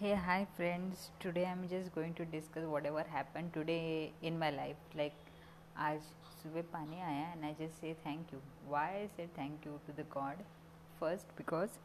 [0.00, 1.04] Hey, hi friends.
[1.20, 4.82] Today I'm just going to discuss whatever happened today in my life.
[4.94, 5.14] Like
[5.76, 6.00] आज
[6.42, 8.40] सुबह पानी आया and I just say thank you.
[8.72, 10.42] Why I said thank you to the God?
[11.00, 11.78] First because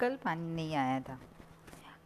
[0.00, 1.18] कल पानी नहीं आया था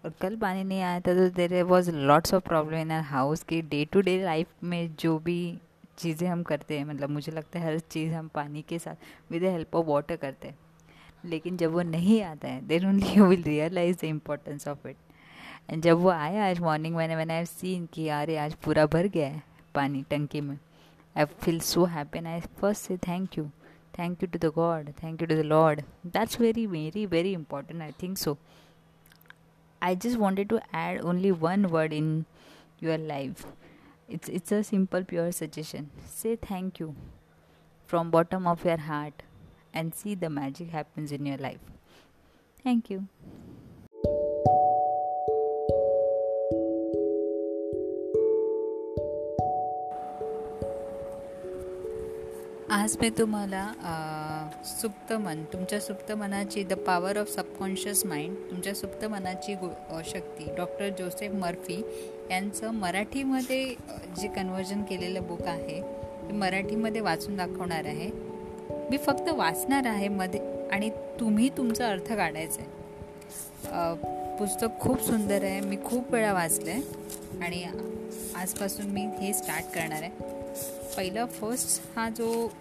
[0.04, 3.42] और कल पानी नहीं आया था तो there was lots of problem in our house
[3.52, 5.38] की डे टू डे लाइफ में जो भी
[5.98, 9.42] चीज़ें हम करते हैं मतलब मुझे लगता है हर चीज़ हम पानी के साथ with
[9.42, 10.58] the help of water करते हैं
[11.30, 14.96] लेकिन जब वो नहीं आता है then only you will realise the importance of it
[15.70, 19.06] and जब वो आया आज मॉर्निंग मैंने मैंने आई सीन कि, अरे, आज पूरा भर
[19.06, 19.42] गया है
[19.74, 20.58] पानी टंकी में।
[21.16, 23.44] I feel so happy and I first say thank you
[23.98, 27.82] thank you to the God thank you to the Lord that's very very very important
[27.82, 28.38] I think so
[29.82, 32.24] I just wanted to add only one word in
[32.82, 33.46] your life
[34.08, 35.88] it's it's a simple, pure suggestion.
[36.06, 36.94] Say thank you
[37.88, 39.22] from bottom of your heart
[39.74, 41.64] and see the magic happens in your life.
[42.64, 43.08] Thank you.
[52.72, 53.64] आज मी तुम्हाला
[54.64, 59.68] सुप्त मन तुमच्या सुप्त मनाची the power of subconscious mind तुमच्या सुप्त मनाची गो
[60.04, 61.76] शक्ती डॉक्टर जोसेफ मर्फी
[62.30, 63.64] यांचं मराठीमध्ये
[64.20, 65.80] जे कन्वर्जन केलेलं बुक आहे
[66.22, 68.10] ते मराठीमध्ये वाचून दाखवणार आहे.
[68.90, 70.40] मी फक्त वाचणार आहे मध्ये
[70.72, 77.44] आणि तुम्ही तुमचा अर्थ काढायचा आहे पुस्तक खूप सुंदर आहे मी खूप वेळा वाचलं आहे
[77.44, 77.64] आणि
[78.36, 80.40] आजपासून मी हे स्टार्ट करणार आहे.
[80.96, 82.52] पहिला फर्स्ट हा जो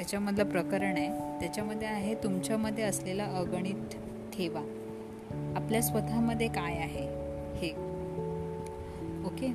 [0.00, 3.96] याच्यामधलं प्रकरण आहे त्याच्यामध्ये आहे तुमच्यामध्ये असलेला अगणित
[4.32, 4.60] ठेवा.
[5.56, 7.06] आपल्या स्वतःमध्ये काय आहे
[7.56, 7.70] हे.
[9.24, 9.52] ओके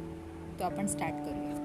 [0.59, 1.64] तो आपण स्टार्ट करूया.